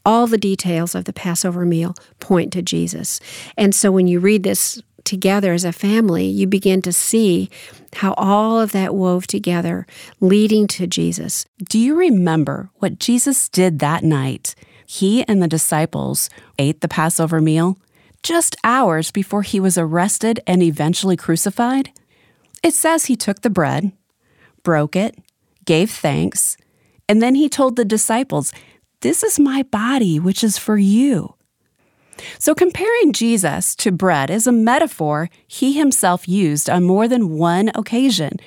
all 0.06 0.28
the 0.28 0.38
details 0.38 0.96
of 0.96 1.06
the 1.06 1.14
Passover 1.14 1.66
meal 1.66 1.94
point 2.20 2.52
to 2.54 2.62
Jesus. 2.62 3.20
And 3.58 3.76
so 3.76 3.92
when 3.92 4.08
you 4.08 4.20
read 4.20 4.44
this 4.44 4.82
together 5.04 5.54
as 5.54 5.66
a 5.66 5.72
family, 5.72 6.26
you 6.26 6.48
begin 6.48 6.82
to 6.84 6.94
see 6.94 7.50
how 7.96 8.14
all 8.14 8.60
of 8.60 8.72
that 8.72 8.96
wove 8.96 9.28
together, 9.28 9.86
leading 10.20 10.68
to 10.68 10.88
Jesus. 10.88 11.46
Do 11.70 11.80
you 11.80 11.96
remember 11.96 12.70
what 12.76 13.00
Jesus 13.00 13.50
did 13.50 13.80
that 13.80 14.04
night? 14.04 14.56
He 14.86 15.24
and 15.28 15.42
the 15.42 15.48
disciples 15.48 16.30
ate 16.60 16.82
the 16.82 16.88
Passover 16.88 17.42
meal 17.42 17.78
just 18.24 18.56
hours 18.63 19.12
before 19.12 19.42
he 19.42 19.60
was 19.60 19.78
arrested 19.78 20.40
and 20.46 20.62
eventually 20.62 21.18
crucified. 21.18 21.92
It 22.63 22.74
says 22.74 23.06
he 23.06 23.16
took 23.16 23.42
the 23.42 23.50
bread, 23.50 23.92
broke 24.63 24.96
it, 24.96 25.18
gave 25.66 25.92
thanks, 25.92 26.58
and 27.10 27.22
then 27.22 27.36
he 27.36 27.50
told 27.50 27.75
the 27.75 27.86
disciples, 27.86 28.54
this 29.01 29.24
is 29.24 29.40
my 29.40 29.63
body, 29.63 30.20
which 30.20 30.44
is 30.44 30.58
for 30.58 30.78
you. 30.78 31.36
So, 32.38 32.54
comparing 32.54 33.13
Jesus 33.13 33.75
to 33.78 33.92
bread 33.92 34.30
is 34.30 34.46
a 34.46 34.51
metaphor 34.51 35.30
he 35.48 35.74
himself 35.74 36.28
used 36.28 36.70
on 36.70 36.84
more 36.84 37.08
than 37.08 37.38
one 37.38 37.72
occasion. 37.74 38.38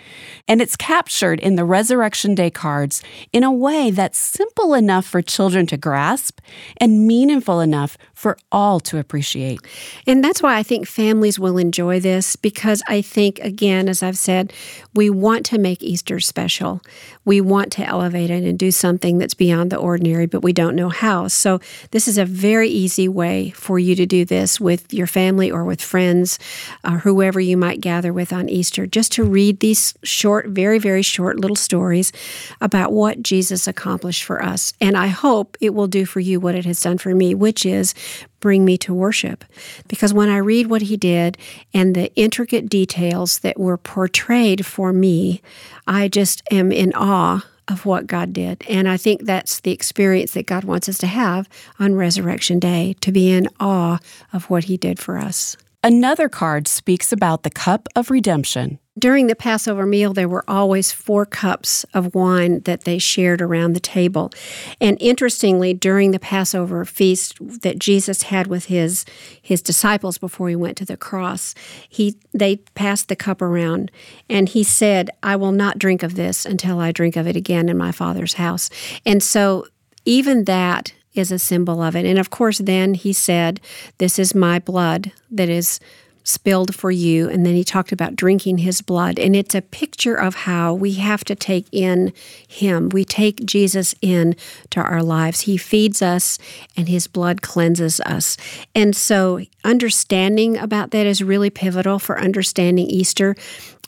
And 0.47 0.61
it's 0.61 0.77
captured 0.77 1.41
in 1.41 1.57
the 1.57 1.65
Resurrection 1.65 2.35
Day 2.35 2.51
cards 2.51 3.03
in 3.33 3.43
a 3.43 3.53
way 3.53 3.91
that's 3.91 4.19
simple 4.19 4.75
enough 4.75 5.07
for 5.07 5.23
children 5.23 5.67
to 5.69 5.77
grasp 5.77 6.41
and 6.77 7.07
meaningful 7.07 7.61
enough 7.61 7.97
for 8.13 8.37
all 8.51 8.81
to 8.81 8.99
appreciate. 8.99 9.61
And 10.07 10.25
that's 10.25 10.43
why 10.43 10.57
I 10.57 10.63
think 10.63 10.87
families 10.87 11.39
will 11.39 11.59
enjoy 11.59 12.01
this 12.01 12.37
because 12.37 12.83
I 12.89 13.03
think, 13.03 13.39
again, 13.41 13.89
as 13.89 14.03
I've 14.03 14.19
said, 14.19 14.53
we 14.95 15.11
want 15.11 15.45
to 15.47 15.59
make 15.59 15.83
Easter 15.83 16.21
special. 16.21 16.81
We 17.25 17.41
want 17.41 17.73
to 17.73 17.85
elevate 17.85 18.31
it 18.31 18.45
and 18.45 18.59
do 18.59 18.71
something 18.71 19.19
that's 19.19 19.35
beyond 19.35 19.71
the 19.71 19.77
ordinary, 19.77 20.27
but 20.27 20.43
we 20.43 20.53
don't 20.53 20.77
know 20.77 20.89
how. 20.89 21.29
So, 21.29 21.61
this 21.91 22.09
is 22.09 22.19
a 22.19 22.25
very 22.25 22.69
easy 22.69 23.09
way 23.09 23.51
for 23.51 23.79
you 23.79 23.95
to 23.97 24.07
do 24.07 24.25
this 24.25 24.61
with 24.61 24.93
your 24.93 25.07
family 25.07 25.51
or 25.51 25.65
with 25.65 25.83
friends 25.83 26.39
or 26.83 26.99
whoever 26.99 27.41
you 27.41 27.57
might 27.57 27.81
gather 27.81 28.13
with 28.13 28.33
on 28.33 28.49
Easter, 28.49 28.87
just 28.87 29.13
to 29.13 29.25
read 29.25 29.61
these 29.61 29.95
short, 30.03 30.34
very, 30.43 30.79
very 30.79 31.03
short 31.03 31.39
little 31.39 31.57
stories 31.57 32.13
about 32.61 32.93
what 32.93 33.23
Jesus 33.23 33.67
accomplished 33.67 34.25
for 34.25 34.43
us. 34.43 34.73
And 34.81 34.97
I 34.97 35.07
hope 35.07 35.57
it 35.61 35.75
will 35.75 35.87
do 35.87 36.05
for 36.05 36.21
you 36.21 36.41
what 36.41 36.55
it 36.55 36.65
has 36.65 36.81
done 36.81 36.99
for 36.99 37.15
me, 37.15 37.35
which 37.35 37.65
is 37.65 37.95
bring 38.41 38.65
me 38.65 38.77
to 38.79 38.93
worship. 38.93 39.45
Because 39.89 40.13
when 40.13 40.29
I 40.29 40.37
read 40.37 40.67
what 40.67 40.83
he 40.83 40.97
did 40.97 41.39
and 41.73 41.95
the 41.95 42.15
intricate 42.15 42.69
details 42.69 43.39
that 43.41 43.59
were 43.59 43.79
portrayed 43.79 44.67
for 44.67 44.93
me, 44.93 45.41
I 45.87 46.09
just 46.09 46.43
am 46.51 46.71
in 46.71 46.93
awe 46.95 47.47
of 47.69 47.87
what 47.87 48.07
God 48.07 48.33
did. 48.33 48.63
And 48.69 48.89
I 48.89 48.97
think 48.97 49.25
that's 49.25 49.61
the 49.61 49.73
experience 49.73 50.33
that 50.33 50.47
God 50.47 50.65
wants 50.65 50.89
us 50.89 50.99
to 50.99 51.07
have 51.07 51.49
on 51.79 51.95
Resurrection 51.95 52.59
Day, 52.59 52.95
to 53.01 53.11
be 53.11 53.31
in 53.31 53.49
awe 53.59 53.99
of 54.33 54.51
what 54.51 54.65
He 54.65 54.77
did 54.77 54.99
for 54.99 55.17
us. 55.17 55.57
Another 55.85 56.31
card 56.31 56.67
speaks 56.67 57.13
about 57.13 57.43
the 57.43 57.51
cup 57.51 57.91
of 57.95 58.11
redemption. 58.11 58.79
During 58.99 59.27
the 59.27 59.37
Passover 59.37 59.85
meal, 59.85 60.15
there 60.15 60.31
were 60.31 60.49
always 60.49 60.93
four 60.93 61.27
cups 61.27 61.85
of 61.93 62.15
wine 62.15 62.61
that 62.61 62.85
they 62.85 62.99
shared 62.99 63.43
around 63.43 63.75
the 63.75 63.81
table. 63.81 64.33
And 64.81 64.97
interestingly, 64.99 65.75
during 65.75 66.13
the 66.13 66.19
Passover 66.19 66.87
feast 66.87 67.37
that 67.61 67.79
Jesus 67.79 68.23
had 68.23 68.47
with 68.47 68.65
his, 68.65 69.05
his 69.43 69.61
disciples 69.61 70.17
before 70.17 70.49
he 70.49 70.57
went 70.57 70.79
to 70.79 70.87
the 70.87 70.97
cross, 70.97 71.55
he, 71.87 72.17
they 72.33 72.57
passed 72.57 73.09
the 73.09 73.17
cup 73.17 73.43
around 73.43 73.91
and 74.31 74.49
he 74.49 74.65
said, 74.65 75.11
I 75.23 75.37
will 75.37 75.53
not 75.53 75.79
drink 75.79 76.03
of 76.03 76.15
this 76.15 76.47
until 76.47 76.81
I 76.81 76.93
drink 76.93 77.15
of 77.15 77.27
it 77.27 77.37
again 77.37 77.69
in 77.69 77.77
my 77.77 77.93
Father's 77.93 78.35
house. 78.35 78.71
And 79.05 79.23
so, 79.23 79.67
even 80.07 80.45
that 80.45 80.95
is 81.15 81.33
a 81.33 81.39
symbol 81.39 81.83
of 81.83 81.97
it. 81.97 82.05
And 82.05 82.19
of 82.19 82.31
course, 82.31 82.59
then 82.59 82.95
he 82.95 83.13
said, 83.13 83.61
This 83.99 84.19
is 84.19 84.35
my 84.35 84.59
blood 84.59 85.13
that 85.31 85.49
is 85.49 85.81
spilled 86.25 86.75
for 86.75 86.91
you. 86.91 87.29
And 87.29 87.45
then 87.45 87.55
he 87.55 87.63
talked 87.63 87.93
about 87.93 88.17
drinking 88.17 88.59
his 88.59 88.81
blood. 88.81 89.19
And 89.19 89.37
it's 89.37 89.55
a 89.55 89.63
picture 89.63 90.15
of 90.15 90.35
how 90.35 90.73
we 90.73 90.95
have 90.95 91.23
to 91.25 91.35
take 91.35 91.67
in 91.71 92.13
him. 92.49 92.89
We 92.89 93.05
take 93.05 93.45
Jesus 93.45 93.95
in 94.01 94.35
to 94.71 94.81
our 94.81 95.03
lives. 95.03 95.43
He 95.43 95.59
feeds 95.59 96.01
us 96.01 96.39
and 96.77 96.89
his 96.89 97.07
blood 97.07 97.43
cleanses 97.43 98.01
us. 98.01 98.39
And 98.75 98.97
so 98.97 99.43
understanding 99.65 100.57
about 100.57 100.91
that 100.93 101.07
is 101.07 101.23
really 101.23 101.51
pivotal 101.51 101.99
for 101.99 102.19
understanding 102.19 102.87
Easter. 102.87 103.37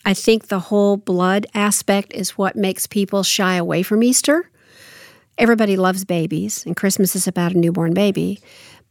I 0.04 0.12
think 0.14 0.48
the 0.48 0.60
whole 0.60 0.98
blood 0.98 1.46
aspect 1.54 2.12
is 2.12 2.38
what 2.38 2.54
makes 2.54 2.86
people 2.86 3.22
shy 3.22 3.56
away 3.56 3.82
from 3.82 4.02
Easter. 4.02 4.50
Everybody 5.38 5.76
loves 5.76 6.04
babies, 6.04 6.64
and 6.64 6.76
Christmas 6.76 7.14
is 7.14 7.28
about 7.28 7.52
a 7.52 7.58
newborn 7.58 7.94
baby 7.94 8.40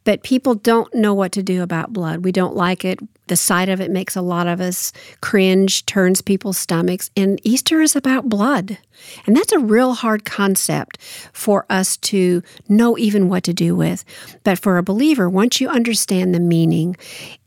but 0.05 0.21
people 0.21 0.53
don't 0.53 0.93
know 0.93 1.13
what 1.13 1.33
to 1.33 1.43
do 1.43 1.61
about 1.63 1.91
blood. 1.91 2.23
We 2.23 2.31
don't 2.31 2.55
like 2.55 2.85
it. 2.85 2.99
The 3.27 3.35
sight 3.35 3.69
of 3.69 3.81
it 3.81 3.89
makes 3.89 4.15
a 4.15 4.21
lot 4.21 4.47
of 4.47 4.61
us 4.61 4.93
cringe, 5.19 5.83
turns 5.87 6.21
people's 6.21 6.59
stomachs. 6.59 7.09
And 7.17 7.41
Easter 7.43 7.81
is 7.81 7.95
about 7.95 8.29
blood. 8.29 8.77
And 9.25 9.35
that's 9.35 9.51
a 9.51 9.59
real 9.59 9.95
hard 9.95 10.23
concept 10.23 11.01
for 11.33 11.65
us 11.71 11.97
to 11.97 12.43
know 12.69 12.97
even 12.99 13.29
what 13.29 13.43
to 13.45 13.53
do 13.53 13.75
with. 13.75 14.05
But 14.43 14.59
for 14.59 14.77
a 14.77 14.83
believer, 14.83 15.27
once 15.27 15.59
you 15.59 15.67
understand 15.67 16.35
the 16.35 16.39
meaning 16.39 16.95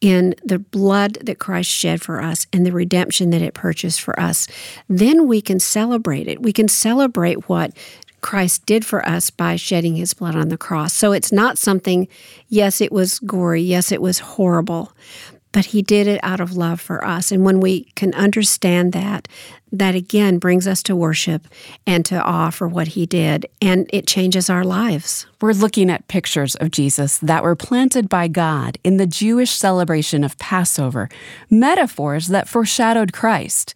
in 0.00 0.34
the 0.44 0.58
blood 0.58 1.18
that 1.22 1.38
Christ 1.38 1.70
shed 1.70 2.02
for 2.02 2.20
us 2.20 2.48
and 2.52 2.66
the 2.66 2.72
redemption 2.72 3.30
that 3.30 3.40
it 3.40 3.54
purchased 3.54 4.00
for 4.00 4.18
us, 4.18 4.48
then 4.88 5.28
we 5.28 5.40
can 5.40 5.60
celebrate 5.60 6.26
it. 6.26 6.42
We 6.42 6.52
can 6.52 6.66
celebrate 6.66 7.48
what 7.48 7.72
Christ 8.20 8.66
did 8.66 8.84
for 8.84 9.06
us 9.06 9.30
by 9.30 9.56
shedding 9.56 9.96
his 9.96 10.14
blood 10.14 10.36
on 10.36 10.48
the 10.48 10.58
cross. 10.58 10.92
So 10.94 11.12
it's 11.12 11.32
not 11.32 11.58
something, 11.58 12.08
yes, 12.48 12.80
it 12.80 12.92
was 12.92 13.18
gory, 13.20 13.62
yes, 13.62 13.92
it 13.92 14.02
was 14.02 14.18
horrible, 14.18 14.92
but 15.52 15.66
he 15.66 15.82
did 15.82 16.06
it 16.06 16.20
out 16.22 16.40
of 16.40 16.56
love 16.56 16.80
for 16.80 17.04
us. 17.04 17.32
And 17.32 17.44
when 17.44 17.60
we 17.60 17.84
can 17.94 18.12
understand 18.14 18.92
that, 18.92 19.28
that 19.72 19.94
again 19.94 20.38
brings 20.38 20.66
us 20.66 20.82
to 20.84 20.96
worship 20.96 21.46
and 21.86 22.04
to 22.06 22.22
awe 22.22 22.50
for 22.50 22.68
what 22.68 22.88
he 22.88 23.06
did, 23.06 23.46
and 23.60 23.88
it 23.92 24.06
changes 24.06 24.48
our 24.48 24.64
lives. 24.64 25.26
We're 25.40 25.52
looking 25.52 25.90
at 25.90 26.08
pictures 26.08 26.54
of 26.56 26.70
Jesus 26.70 27.18
that 27.18 27.42
were 27.42 27.56
planted 27.56 28.08
by 28.08 28.28
God 28.28 28.78
in 28.82 28.96
the 28.96 29.06
Jewish 29.06 29.52
celebration 29.52 30.24
of 30.24 30.38
Passover, 30.38 31.08
metaphors 31.50 32.28
that 32.28 32.48
foreshadowed 32.48 33.12
Christ. 33.12 33.74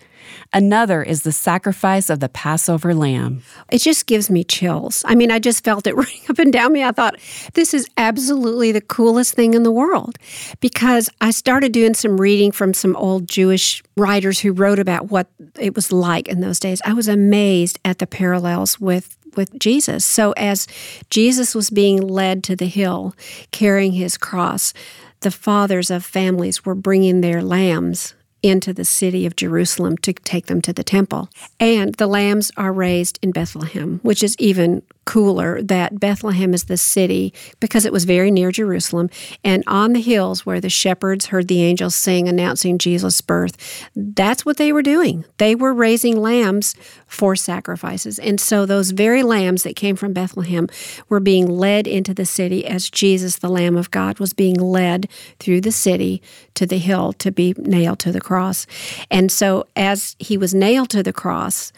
Another 0.53 1.03
is 1.03 1.23
the 1.23 1.33
sacrifice 1.33 2.11
of 2.11 2.21
the 2.21 2.29
Passover 2.29 2.95
lamb. 2.95 3.43
It 3.71 3.79
just 3.79 4.07
gives 4.07 4.31
me 4.31 4.45
chills. 4.45 5.03
I 5.07 5.15
mean, 5.15 5.31
I 5.31 5.39
just 5.39 5.65
felt 5.65 5.87
it 5.87 5.95
running 5.97 6.21
up 6.29 6.39
and 6.39 6.53
down 6.53 6.73
me. 6.73 6.85
I 6.85 6.93
thought, 6.93 7.17
this 7.55 7.75
is 7.75 7.89
absolutely 7.97 8.73
the 8.73 8.81
coolest 8.81 9.35
thing 9.35 9.55
in 9.55 9.63
the 9.63 9.73
world 9.73 10.19
because 10.61 11.09
I 11.21 11.31
started 11.31 11.73
doing 11.73 11.95
some 11.95 12.21
reading 12.21 12.53
from 12.53 12.75
some 12.75 12.97
old 12.97 13.29
Jewish 13.29 13.83
writers 13.97 14.41
who 14.41 14.53
wrote 14.53 14.79
about 14.79 15.11
what 15.11 15.29
it 15.59 15.75
was 15.75 15.93
like 15.93 16.29
in 16.29 16.41
those 16.41 16.59
days. 16.59 16.83
I 16.85 16.93
was 16.93 17.09
amazed 17.09 17.79
at 17.85 17.99
the 17.99 18.07
parallels 18.07 18.81
with 18.81 19.17
with 19.35 19.59
Jesus. 19.59 20.05
So 20.05 20.33
as 20.33 20.67
Jesus 21.09 21.55
was 21.55 21.71
being 21.71 22.07
led 22.07 22.45
to 22.45 22.57
the 22.57 22.67
hill 22.67 23.15
carrying 23.51 23.93
his 23.93 24.19
cross, 24.19 24.75
the 25.21 25.31
fathers 25.31 25.91
of 25.91 26.05
families 26.05 26.65
were 26.65 26.75
bringing 26.75 27.21
their 27.21 27.43
lambs 27.43 28.15
into 28.43 28.73
the 28.73 28.85
city 28.85 29.27
of 29.27 29.37
Jerusalem 29.37 29.97
to 29.99 30.13
take 30.13 30.47
them 30.47 30.61
to 30.63 30.73
the 30.73 30.85
temple. 30.85 31.29
And 31.61 31.95
the 31.95 32.07
lambs 32.07 32.51
are 32.57 32.73
raised 32.73 33.19
in 33.23 33.31
Bethlehem, 33.31 34.01
which 34.03 34.23
is 34.23 34.37
even 34.39 34.83
cooler 35.05 35.63
that 35.63 35.99
Bethlehem 35.99 36.55
is 36.55 36.65
the 36.65 36.77
city 36.77 37.33
because 37.61 37.85
it 37.85 37.93
was 37.93 38.05
very 38.05 38.31
near 38.31 38.51
Jerusalem. 38.51 39.11
And 39.43 39.65
on 39.67 39.93
the 39.93 40.01
hills 40.01 40.47
where 40.47 40.61
the 40.61 40.71
shepherds 40.71 41.27
heard 41.27 41.49
the 41.49 41.63
angels 41.63 41.95
sing 41.95 42.29
announcing 42.29 42.79
Jesus' 42.79 43.21
birth, 43.21 43.57
that's 43.97 44.47
what 44.47 44.57
they 44.57 44.73
were 44.73 44.83
doing. 44.83 45.25
They 45.39 45.55
were 45.55 45.73
raising 45.73 46.21
lambs 46.21 46.75
for 47.07 47.35
sacrifices. 47.37 48.19
And 48.19 48.41
so 48.41 48.65
those 48.65 48.91
very 48.91 49.23
lambs 49.23 49.65
that 49.65 49.77
came 49.77 49.97
from 49.97 50.13
Bethlehem 50.13 50.69
were 51.09 51.21
being 51.21 51.47
led 51.47 51.87
into 51.87 52.15
the 52.15 52.27
city 52.27 52.65
as 52.67 52.91
Jesus, 52.91 53.37
the 53.37 53.49
Lamb 53.49 53.77
of 53.77 53.91
God, 53.91 54.19
was 54.19 54.33
being 54.33 54.57
led 54.57 55.09
through 55.39 55.61
the 55.63 55.73
city 55.73 56.23
to 56.55 56.67
the 56.67 56.79
hill 56.79 57.13
to 57.15 57.31
be 57.31 57.55
nailed 57.59 57.99
to 58.01 58.13
the 58.13 58.21
cross. 58.21 58.67
And 59.11 59.31
so 59.31 59.67
as 59.77 60.17
he 60.19 60.39
was 60.39 60.55
nailed 60.55 60.91
to 60.91 61.03
the 61.03 61.13
cross, 61.13 61.73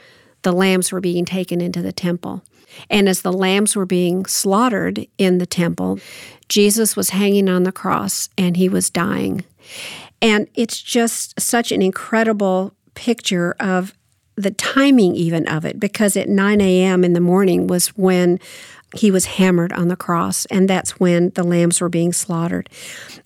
the 0.45 0.53
lambs 0.53 0.93
were 0.93 1.01
being 1.01 1.25
taken 1.25 1.61
into 1.61 1.83
the 1.83 1.93
temple. 1.93 2.43
And 2.89 3.09
as 3.09 3.23
the 3.23 3.33
lambs 3.33 3.77
were 3.77 3.87
being 3.87 4.27
slaughtered 4.27 5.07
in 5.19 5.39
the 5.39 5.47
temple, 5.47 5.99
Jesus 6.49 6.97
was 6.97 7.11
hanging 7.11 7.49
on 7.49 7.65
the 7.65 7.73
cross 7.73 8.29
and 8.39 8.57
he 8.57 8.69
was 8.69 8.91
dying. 8.91 9.45
And 10.23 10.49
it's 10.55 10.81
just 10.81 11.39
such 11.41 11.73
an 11.73 11.83
incredible 11.83 12.73
picture 12.95 13.55
of 13.61 13.95
the 14.37 14.51
timing, 14.51 15.15
even 15.15 15.47
of 15.49 15.65
it, 15.65 15.79
because 15.79 16.17
at 16.17 16.29
9 16.29 16.61
a.m. 16.61 17.05
in 17.05 17.13
the 17.13 17.21
morning 17.21 17.67
was 17.67 17.89
when 17.89 18.41
he 18.97 19.11
was 19.11 19.25
hammered 19.25 19.73
on 19.73 19.89
the 19.89 19.97
cross, 19.97 20.45
and 20.47 20.69
that's 20.69 20.99
when 21.01 21.31
the 21.31 21.43
lambs 21.43 21.81
were 21.81 21.89
being 21.89 22.13
slaughtered. 22.13 22.69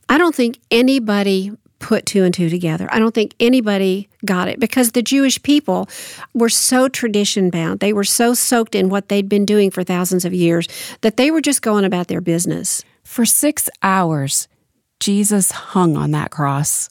I 0.09 0.19
don't 0.19 0.35
think 0.35 0.59
anybody 0.71 1.53
put 1.79 2.07
two 2.07 2.25
and 2.25 2.35
two 2.35 2.49
together. 2.49 2.89
I 2.91 2.99
don't 2.99 3.15
think 3.15 3.35
anybody 3.39 4.09
got 4.25 4.49
it 4.49 4.59
because 4.59 4.93
the 4.93 5.03
Jewish 5.03 5.43
people 5.43 5.89
were 6.35 6.49
so 6.49 6.89
tradition 6.89 7.51
bound. 7.51 7.81
They 7.81 7.93
were 7.93 8.05
so 8.05 8.35
soaked 8.35 8.75
in 8.75 8.89
what 8.89 9.09
they'd 9.09 9.29
been 9.29 9.45
doing 9.45 9.71
for 9.71 9.85
thousands 9.85 10.25
of 10.25 10.35
years 10.35 10.69
that 11.03 11.17
they 11.17 11.31
were 11.31 11.41
just 11.41 11.63
going 11.63 11.85
about 11.85 12.09
their 12.09 12.21
business. 12.21 12.83
For 13.05 13.25
six 13.25 13.71
hours, 13.83 14.49
Jesus 15.01 15.51
hung 15.51 15.97
on 15.97 16.11
that 16.11 16.31
cross. 16.31 16.91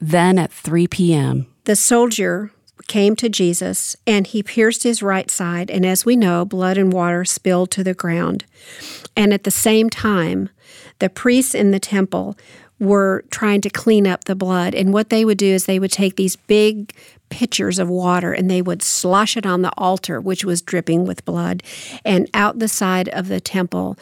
Then 0.00 0.38
at 0.38 0.52
3 0.52 0.88
p.m., 0.88 1.46
the 1.64 1.76
soldier 1.76 2.50
came 2.88 3.14
to 3.16 3.28
Jesus 3.28 3.96
and 4.06 4.26
he 4.26 4.42
pierced 4.42 4.82
his 4.82 5.02
right 5.02 5.30
side, 5.30 5.70
and 5.70 5.86
as 5.86 6.04
we 6.04 6.16
know, 6.16 6.44
blood 6.44 6.76
and 6.76 6.92
water 6.92 7.24
spilled 7.24 7.70
to 7.72 7.84
the 7.84 7.94
ground. 7.94 8.44
And 9.16 9.32
at 9.32 9.44
the 9.44 9.50
same 9.50 9.90
time, 9.90 10.48
the 10.98 11.08
priests 11.08 11.54
in 11.54 11.70
the 11.70 11.80
temple 11.80 12.36
were 12.82 13.24
trying 13.30 13.60
to 13.60 13.70
clean 13.70 14.08
up 14.08 14.24
the 14.24 14.34
blood. 14.34 14.74
And 14.74 14.92
what 14.92 15.08
they 15.08 15.24
would 15.24 15.38
do 15.38 15.46
is 15.46 15.66
they 15.66 15.78
would 15.78 15.92
take 15.92 16.16
these 16.16 16.34
big 16.34 16.92
pitchers 17.30 17.78
of 17.78 17.88
water 17.88 18.32
and 18.32 18.50
they 18.50 18.60
would 18.60 18.82
slosh 18.82 19.36
it 19.36 19.46
on 19.46 19.62
the 19.62 19.72
altar, 19.78 20.20
which 20.20 20.44
was 20.44 20.60
dripping 20.60 21.06
with 21.06 21.24
blood. 21.24 21.62
And 22.04 22.28
out 22.34 22.58
the 22.58 22.66
side 22.66 23.08
of 23.10 23.28
the 23.28 23.40
temple 23.40 23.96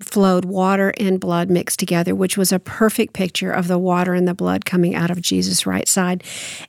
flowed 0.00 0.44
water 0.44 0.92
and 0.98 1.20
blood 1.20 1.48
mixed 1.48 1.78
together, 1.78 2.12
which 2.12 2.36
was 2.36 2.50
a 2.50 2.58
perfect 2.58 3.12
picture 3.12 3.52
of 3.52 3.68
the 3.68 3.78
water 3.78 4.14
and 4.14 4.26
the 4.26 4.34
blood 4.34 4.64
coming 4.64 4.96
out 4.96 5.12
of 5.12 5.22
Jesus' 5.22 5.64
right 5.64 5.86
side. 5.86 6.24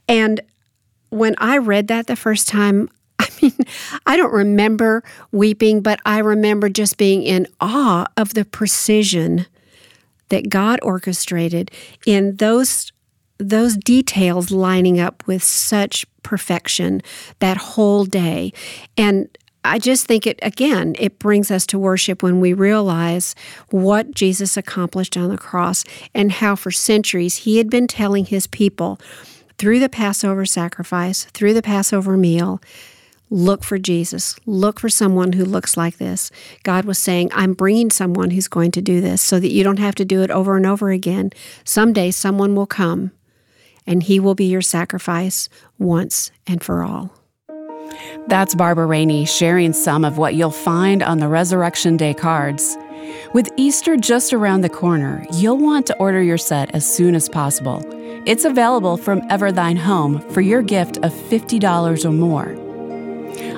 And 0.08 0.42
when 1.10 1.34
I 1.40 1.58
read 1.58 1.88
that 1.88 2.06
the 2.06 2.16
first 2.16 2.48
time, 2.48 2.90
I 3.20 3.28
mean, 3.42 3.58
I 4.06 4.18
don't 4.18 4.32
remember 4.32 5.04
weeping, 5.32 5.82
but 5.82 6.00
I 6.06 6.20
remember 6.20 6.70
just 6.70 6.98
being 6.98 7.24
in 7.24 7.48
awe 7.60 8.06
of 8.18 8.36
the 8.36 8.46
precision 8.46 9.48
that 10.30 10.50
God 10.50 10.80
orchestrated 10.82 11.72
in 12.06 12.38
those 12.38 12.92
those 13.38 13.76
details 13.76 14.50
lining 14.50 14.98
up 14.98 15.22
with 15.28 15.44
such 15.44 16.06
perfection 16.24 17.02
that 17.40 17.58
whole 17.58 18.06
day. 18.06 18.54
And 18.96 19.28
I 19.66 19.80
just 19.80 20.06
think 20.06 20.28
it, 20.28 20.40
again, 20.42 20.96
it 21.00 21.20
brings 21.20 21.50
us 21.50 21.66
to 21.68 21.80
worship 21.80 22.24
when 22.24 22.40
we 22.40 22.54
realize 22.54 23.36
what 23.72 24.12
Jesus 24.12 24.56
accomplished 24.56 25.18
on 25.18 25.30
the 25.30 25.38
cross 25.38 25.84
and 26.14 26.32
how 26.32 26.56
for 26.56 26.72
centuries 26.72 27.38
he 27.38 27.58
had 27.58 27.70
been 27.70 27.88
telling 27.88 28.26
his 28.26 28.48
people 28.48 29.00
through 29.58 29.80
the 29.80 29.90
Passover 29.90 30.46
sacrifice, 30.46 31.26
through 31.26 31.54
the 31.54 31.62
Passover 31.62 32.16
meal, 32.16 32.62
look 33.30 33.64
for 33.64 33.78
Jesus. 33.78 34.36
Look 34.46 34.80
for 34.80 34.90
someone 34.90 35.34
who 35.34 35.46
looks 35.46 35.78
like 35.78 35.98
this. 35.98 36.32
God 36.64 36.86
was 36.86 37.00
saying, 37.00 37.32
I'm 37.34 37.54
bringing 37.54 37.90
someone 37.90 38.32
who's 38.32 38.48
going 38.48 38.72
to 38.72 38.82
do 38.82 39.02
this 39.02 39.22
so 39.22 39.40
that 39.40 39.52
you 39.52 39.64
don't 39.64 39.80
have 39.80 39.96
to 39.96 40.06
do 40.06 40.22
it 40.22 40.32
over 40.32 40.56
and 40.58 40.66
over 40.66 40.92
again. 40.92 41.32
Someday 41.64 42.12
someone 42.12 42.56
will 42.56 42.68
come 42.68 43.12
and 43.88 44.04
he 44.04 44.20
will 44.20 44.36
be 44.36 44.46
your 44.46 44.62
sacrifice 44.62 45.50
once 45.78 46.32
and 46.48 46.64
for 46.64 46.84
all. 46.84 47.12
That's 48.28 48.56
Barbara 48.56 48.88
Rainey 48.88 49.26
sharing 49.26 49.74
some 49.74 50.04
of 50.04 50.18
what 50.18 50.36
you'll 50.36 50.52
find 50.52 51.04
on 51.04 51.20
the 51.20 51.28
Resurrection 51.28 51.98
Day 51.98 52.14
cards. 52.14 52.78
With 53.34 53.50
Easter 53.58 53.96
just 53.98 54.34
around 54.34 54.62
the 54.62 54.70
corner, 54.70 55.26
you'll 55.34 55.58
want 55.58 55.86
to 55.88 55.98
order 55.98 56.22
your 56.24 56.38
set 56.38 56.74
as 56.74 56.92
soon 56.92 57.16
as 57.16 57.30
possible. 57.30 57.84
It's 58.26 58.46
available 58.46 58.98
from 58.98 59.22
Ever 59.30 59.52
Thine 59.52 59.78
Home 59.78 60.20
for 60.32 60.42
your 60.42 60.64
gift 60.64 60.98
of 60.98 61.14
$50 61.14 62.06
or 62.06 62.12
more. 62.12 62.65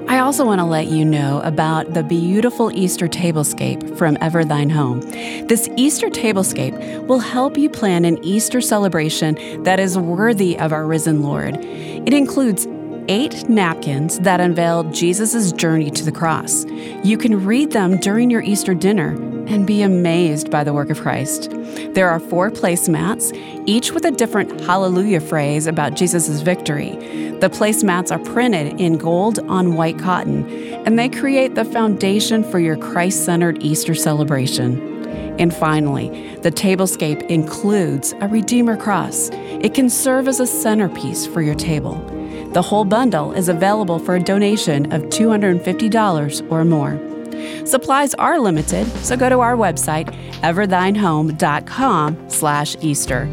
I 0.10 0.20
also 0.20 0.46
want 0.46 0.60
to 0.60 0.66
let 0.66 0.88
you 0.88 1.04
know 1.04 1.42
about 1.42 1.94
the 1.94 2.02
beautiful 2.02 2.72
Easter 2.72 3.10
tablescape 3.10 3.98
from 3.98 4.18
Ever 4.22 4.46
Thine 4.46 4.70
Home. 4.70 5.02
This 5.02 5.68
Easter 5.76 6.08
tablescape 6.08 7.06
will 7.08 7.20
help 7.20 7.58
you 7.58 7.70
plan 7.70 8.06
an 8.06 8.24
Easter 8.24 8.62
celebration 8.62 9.64
that 9.64 9.82
is 9.82 9.98
worthy 9.98 10.58
of 10.58 10.72
our 10.72 10.86
risen 10.86 11.22
Lord. 11.24 11.58
It 11.58 12.14
includes 12.14 12.66
eight 13.08 13.48
napkins 13.48 14.20
that 14.20 14.40
unveil 14.40 14.84
Jesus' 14.92 15.52
journey 15.52 15.90
to 15.92 16.04
the 16.04 16.12
cross. 16.12 16.66
You 17.04 17.18
can 17.18 17.46
read 17.46 17.72
them 17.72 17.98
during 17.98 18.30
your 18.30 18.42
Easter 18.42 18.74
dinner 18.74 19.12
and 19.48 19.66
be 19.66 19.82
amazed 19.82 20.52
by 20.52 20.64
the 20.64 20.74
work 20.74 20.90
of 20.90 21.00
Christ. 21.00 21.50
There 21.94 22.10
are 22.10 22.20
four 22.20 22.52
placemats, 22.52 23.34
each 23.66 23.92
with 23.92 24.06
a 24.06 24.12
different 24.12 24.60
hallelujah 24.62 25.22
phrase 25.22 25.68
about 25.68 25.96
Jesus' 25.96 26.42
victory. 26.42 26.92
The 27.40 27.50
placemats 27.50 28.12
are 28.12 28.20
printed 28.34 28.80
in 28.80 28.98
gold 28.98 29.40
on 29.48 29.76
white 29.76 30.00
cotton, 30.00 30.46
and 30.86 31.00
they 31.00 31.08
create 31.08 31.56
the 31.56 31.66
foundation 31.66 32.44
for 32.44 32.60
your 32.60 32.76
Christ 32.78 33.24
centered 33.24 33.64
Easter 33.64 33.96
celebration. 33.96 34.96
And 35.40 35.54
finally, 35.54 36.36
the 36.38 36.52
tablescape 36.52 37.22
includes 37.30 38.14
a 38.22 38.28
Redeemer 38.28 38.76
cross. 38.76 39.30
It 39.32 39.74
can 39.74 39.90
serve 39.90 40.28
as 40.28 40.40
a 40.40 40.48
centerpiece 40.48 41.28
for 41.28 41.42
your 41.42 41.56
table. 41.56 42.17
The 42.54 42.62
whole 42.62 42.86
bundle 42.86 43.34
is 43.34 43.50
available 43.50 44.00
for 44.00 44.16
a 44.16 44.20
donation 44.20 44.92
of 44.92 45.04
$250 45.04 46.51
or 46.51 46.66
more. 46.66 47.66
Supplies 47.66 48.13
are 48.16 48.39
limited, 48.39 48.88
so 49.04 49.16
go 49.16 49.30
to 49.30 49.39
our 49.39 49.56
website, 49.56 50.08
everthinehome.com 50.42 52.30
slash 52.30 52.75
Easter. 52.82 53.25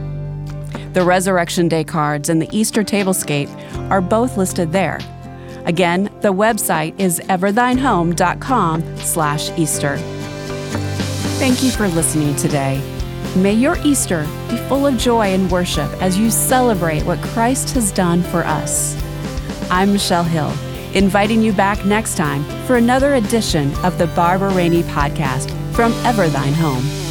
The 0.92 1.02
Resurrection 1.02 1.68
Day 1.68 1.84
cards 1.84 2.28
and 2.28 2.40
the 2.40 2.48
Easter 2.56 2.84
tablescape 2.84 3.50
are 3.90 4.00
both 4.00 4.36
listed 4.36 4.72
there. 4.72 5.00
Again, 5.64 6.04
the 6.20 6.32
website 6.32 6.98
is 7.00 7.20
everthinehome.com 7.20 8.96
slash 8.98 9.50
Easter. 9.58 9.96
Thank 11.38 11.62
you 11.62 11.70
for 11.70 11.88
listening 11.88 12.36
today. 12.36 12.80
May 13.36 13.54
your 13.54 13.76
Easter 13.84 14.22
be 14.48 14.56
full 14.68 14.86
of 14.86 14.96
joy 14.96 15.28
and 15.34 15.50
worship 15.50 15.90
as 16.00 16.16
you 16.16 16.30
celebrate 16.30 17.02
what 17.04 17.20
Christ 17.20 17.74
has 17.74 17.90
done 17.90 18.22
for 18.22 18.44
us. 18.44 19.03
I'm 19.70 19.92
Michelle 19.92 20.24
Hill, 20.24 20.52
inviting 20.94 21.42
you 21.42 21.52
back 21.52 21.84
next 21.84 22.16
time 22.16 22.44
for 22.66 22.76
another 22.76 23.14
edition 23.14 23.74
of 23.84 23.98
the 23.98 24.06
Barbara 24.08 24.52
Rainey 24.54 24.82
Podcast 24.82 25.50
from 25.74 25.92
Ever 26.04 26.28
Thine 26.28 26.54
Home. 26.54 27.03